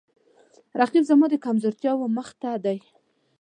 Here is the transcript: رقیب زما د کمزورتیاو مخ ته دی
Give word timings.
رقیب 0.79 1.03
زما 1.09 1.25
د 1.29 1.35
کمزورتیاو 1.45 2.01
مخ 2.15 2.27
ته 2.41 2.51
دی 2.63 2.77